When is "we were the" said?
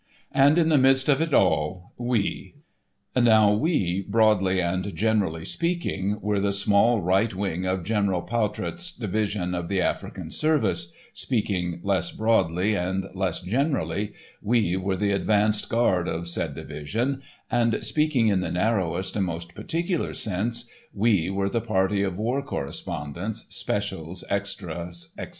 14.41-15.11, 20.95-21.61